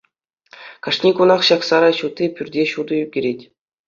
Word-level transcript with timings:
Кашни 0.85 1.09
кунах 1.19 1.41
ҫак 1.49 1.61
сарай 1.69 1.95
ҫути 1.99 2.25
пӳрте 2.39 2.61
ҫутӑ 2.73 2.95
ӳкерет. 3.05 3.39